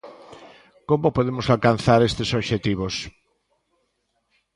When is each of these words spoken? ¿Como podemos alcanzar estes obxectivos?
¿Como 0.89 1.07
podemos 1.17 1.47
alcanzar 1.53 1.99
estes 2.03 2.29
obxectivos? 2.39 2.95